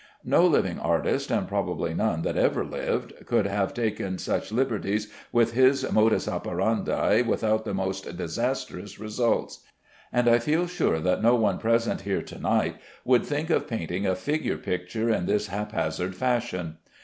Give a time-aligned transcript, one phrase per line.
[0.25, 5.53] No living artist, and probably none that ever lived, could have taken such liberties with
[5.53, 9.59] his modus operandi without the most disastrous results;
[10.11, 14.07] and I feel sure that no one present here to night would think of painting
[14.07, 16.77] a figure picture in this haphazard fashion.